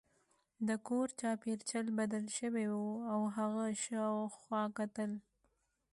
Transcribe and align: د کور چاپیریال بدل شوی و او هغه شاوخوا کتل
د 0.67 0.69
کور 0.87 1.07
چاپیریال 1.19 1.87
بدل 1.99 2.25
شوی 2.37 2.65
و 2.73 2.77
او 3.11 3.21
هغه 3.35 3.65
شاوخوا 3.83 4.61
کتل 4.77 5.11